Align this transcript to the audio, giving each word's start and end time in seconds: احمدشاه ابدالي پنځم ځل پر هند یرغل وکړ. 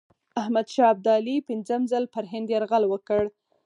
احمدشاه 0.41 0.89
ابدالي 0.95 1.35
پنځم 1.49 1.81
ځل 1.91 2.03
پر 2.13 2.23
هند 2.31 2.47
یرغل 2.53 2.83
وکړ. 2.87 3.23